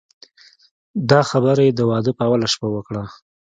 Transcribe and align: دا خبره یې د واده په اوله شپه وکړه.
دا 1.09 1.21
خبره 1.29 1.61
یې 1.67 1.71
د 1.75 1.81
واده 1.89 2.11
په 2.17 2.23
اوله 2.29 2.47
شپه 2.53 2.67
وکړه. 2.71 3.03